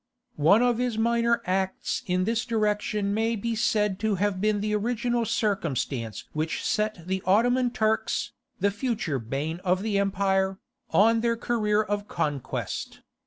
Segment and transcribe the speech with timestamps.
[0.41, 4.73] One of his minor acts in this direction may be said to have been the
[4.73, 10.57] original circumstance which set the Ottoman Turks, the future bane of the empire,
[10.89, 13.01] on their career of conquest.